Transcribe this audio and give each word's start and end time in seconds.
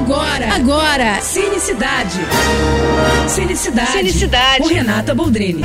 Agora, 0.00 0.54
agora, 0.54 1.20
Cinecidade. 1.20 2.20
Cinecidade. 3.28 3.92
Cinecidade. 3.92 4.62
Com 4.62 4.68
Renata 4.68 5.14
Boldrini. 5.14 5.62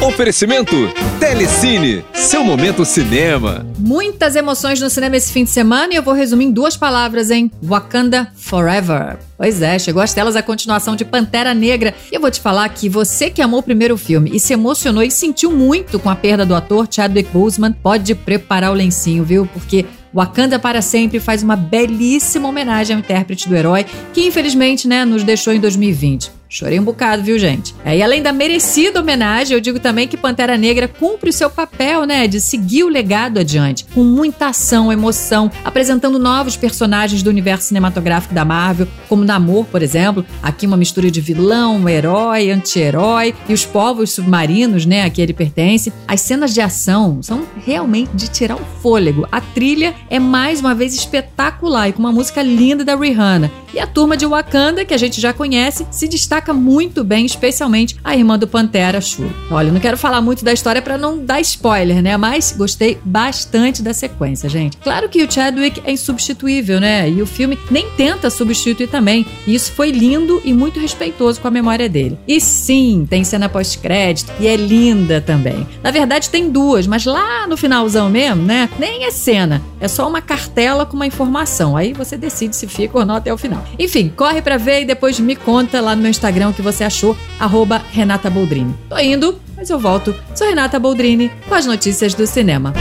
Oferecimento 0.00 0.74
Telecine, 1.20 2.04
seu 2.12 2.42
momento 2.42 2.84
cinema. 2.84 3.64
Muitas 3.78 4.34
emoções 4.34 4.80
no 4.80 4.90
cinema 4.90 5.16
esse 5.16 5.32
fim 5.32 5.44
de 5.44 5.50
semana 5.50 5.92
e 5.92 5.96
eu 5.96 6.02
vou 6.02 6.12
resumir 6.12 6.46
em 6.46 6.50
duas 6.50 6.76
palavras, 6.76 7.30
hein? 7.30 7.52
Wakanda 7.62 8.32
Forever. 8.34 9.18
Pois 9.38 9.62
é, 9.62 9.78
chegou 9.78 10.02
às 10.02 10.12
telas 10.12 10.34
a 10.34 10.42
continuação 10.42 10.96
de 10.96 11.04
Pantera 11.04 11.54
Negra. 11.54 11.94
E 12.10 12.16
eu 12.16 12.20
vou 12.20 12.32
te 12.32 12.40
falar 12.40 12.68
que 12.70 12.88
você 12.88 13.30
que 13.30 13.40
amou 13.40 13.60
o 13.60 13.62
primeiro 13.62 13.96
filme 13.96 14.32
e 14.34 14.40
se 14.40 14.52
emocionou 14.52 15.04
e 15.04 15.10
sentiu 15.10 15.52
muito 15.52 16.00
com 16.00 16.10
a 16.10 16.16
perda 16.16 16.44
do 16.44 16.56
ator 16.56 16.88
Chadwick 16.90 17.30
Boseman, 17.30 17.72
pode 17.72 18.12
preparar 18.16 18.72
o 18.72 18.74
lencinho, 18.74 19.22
viu? 19.22 19.46
Porque 19.46 19.86
Wakanda 20.14 20.58
para 20.58 20.82
sempre 20.82 21.18
faz 21.18 21.42
uma 21.42 21.56
belíssima 21.56 22.48
homenagem 22.48 22.94
ao 22.94 23.00
intérprete 23.00 23.48
do 23.48 23.56
herói 23.56 23.86
que 24.12 24.26
infelizmente, 24.26 24.86
né, 24.86 25.04
nos 25.04 25.22
deixou 25.22 25.52
em 25.52 25.60
2020. 25.60 26.41
Chorei 26.52 26.78
um 26.78 26.84
bocado, 26.84 27.22
viu, 27.22 27.38
gente? 27.38 27.74
É, 27.82 27.96
e 27.96 28.02
além 28.02 28.20
da 28.20 28.30
merecida 28.30 29.00
homenagem, 29.00 29.54
eu 29.54 29.60
digo 29.60 29.80
também 29.80 30.06
que 30.06 30.18
Pantera 30.18 30.58
Negra 30.58 30.86
cumpre 30.86 31.30
o 31.30 31.32
seu 31.32 31.48
papel, 31.48 32.04
né, 32.04 32.28
de 32.28 32.42
seguir 32.42 32.84
o 32.84 32.90
legado 32.90 33.38
adiante, 33.38 33.86
com 33.94 34.04
muita 34.04 34.48
ação, 34.48 34.92
emoção, 34.92 35.50
apresentando 35.64 36.18
novos 36.18 36.54
personagens 36.54 37.22
do 37.22 37.30
universo 37.30 37.68
cinematográfico 37.68 38.34
da 38.34 38.44
Marvel, 38.44 38.86
como 39.08 39.24
Namor, 39.24 39.64
por 39.64 39.80
exemplo, 39.80 40.26
aqui 40.42 40.66
uma 40.66 40.76
mistura 40.76 41.10
de 41.10 41.22
vilão, 41.22 41.88
herói, 41.88 42.50
anti-herói 42.50 43.34
e 43.48 43.54
os 43.54 43.64
povos 43.64 44.12
submarinos, 44.12 44.84
né, 44.84 45.04
a 45.04 45.10
que 45.10 45.22
ele 45.22 45.32
pertence. 45.32 45.90
As 46.06 46.20
cenas 46.20 46.52
de 46.52 46.60
ação 46.60 47.22
são 47.22 47.46
realmente 47.64 48.10
de 48.14 48.28
tirar 48.28 48.56
o 48.56 48.64
fôlego. 48.82 49.26
A 49.32 49.40
trilha 49.40 49.94
é 50.10 50.18
mais 50.18 50.60
uma 50.60 50.74
vez 50.74 50.94
espetacular 50.94 51.88
e 51.88 51.94
com 51.94 52.00
uma 52.00 52.12
música 52.12 52.42
linda 52.42 52.84
da 52.84 52.94
Rihanna. 52.94 53.50
E 53.72 53.80
a 53.80 53.86
turma 53.86 54.18
de 54.18 54.26
Wakanda, 54.26 54.84
que 54.84 54.92
a 54.92 54.98
gente 54.98 55.18
já 55.18 55.32
conhece, 55.32 55.86
se 55.90 56.06
destaca 56.06 56.41
muito 56.50 57.04
bem, 57.04 57.26
especialmente 57.26 57.94
a 58.02 58.16
irmã 58.16 58.38
do 58.38 58.48
Pantera, 58.48 59.02
Shuri. 59.02 59.30
Olha, 59.50 59.70
não 59.70 59.80
quero 59.80 59.98
falar 59.98 60.22
muito 60.22 60.42
da 60.42 60.52
história 60.52 60.80
para 60.80 60.96
não 60.96 61.22
dar 61.22 61.42
spoiler, 61.42 62.02
né? 62.02 62.16
Mas 62.16 62.54
gostei 62.56 62.98
bastante 63.04 63.82
da 63.82 63.92
sequência, 63.92 64.48
gente. 64.48 64.78
Claro 64.78 65.10
que 65.10 65.22
o 65.22 65.30
Chadwick 65.30 65.82
é 65.84 65.92
insubstituível, 65.92 66.80
né? 66.80 67.10
E 67.10 67.20
o 67.20 67.26
filme 67.26 67.58
nem 67.70 67.90
tenta 67.90 68.30
substituir 68.30 68.88
também. 68.88 69.26
E 69.46 69.54
isso 69.54 69.72
foi 69.72 69.90
lindo 69.90 70.40
e 70.42 70.54
muito 70.54 70.80
respeitoso 70.80 71.40
com 71.40 71.48
a 71.48 71.50
memória 71.50 71.88
dele. 71.88 72.18
E 72.26 72.40
sim, 72.40 73.06
tem 73.08 73.24
cena 73.24 73.48
pós-crédito 73.48 74.32
e 74.40 74.46
é 74.46 74.56
linda 74.56 75.20
também. 75.20 75.66
Na 75.82 75.90
verdade, 75.90 76.30
tem 76.30 76.48
duas, 76.50 76.86
mas 76.86 77.04
lá 77.04 77.46
no 77.46 77.56
finalzão 77.56 78.08
mesmo, 78.08 78.42
né? 78.42 78.70
Nem 78.78 79.04
é 79.04 79.10
cena, 79.10 79.60
é 79.78 79.88
só 79.88 80.08
uma 80.08 80.22
cartela 80.22 80.86
com 80.86 80.96
uma 80.96 81.06
informação. 81.06 81.76
Aí 81.76 81.92
você 81.92 82.16
decide 82.16 82.56
se 82.56 82.66
fica 82.66 82.98
ou 82.98 83.04
não 83.04 83.16
até 83.16 83.32
o 83.32 83.36
final. 83.36 83.62
Enfim, 83.78 84.12
corre 84.16 84.40
pra 84.40 84.56
ver 84.56 84.82
e 84.82 84.84
depois 84.84 85.20
me 85.20 85.36
conta 85.36 85.80
lá 85.80 85.94
no 85.94 86.02
meu 86.02 86.10
Instagram 86.10 86.31
o 86.50 86.52
que 86.52 86.62
você 86.62 86.84
achou, 86.84 87.16
arroba 87.38 87.82
Renata 87.92 88.28
Boldrini. 88.28 88.74
Tô 88.88 88.98
indo, 88.98 89.38
mas 89.56 89.70
eu 89.70 89.78
volto. 89.78 90.14
Sou 90.34 90.48
Renata 90.48 90.78
Boldrini 90.78 91.30
com 91.48 91.54
as 91.54 91.66
notícias 91.66 92.14
do 92.14 92.26
cinema. 92.26 92.72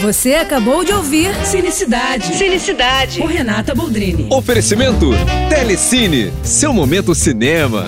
Você 0.00 0.34
acabou 0.34 0.82
de 0.82 0.92
ouvir 0.92 1.34
Cinicidade. 1.44 2.34
Cinicidade. 2.34 3.20
Com 3.20 3.26
Renata 3.26 3.74
Boldrini. 3.74 4.28
Oferecimento 4.30 5.10
Telecine, 5.50 6.32
seu 6.42 6.72
momento 6.72 7.14
cinema. 7.14 7.86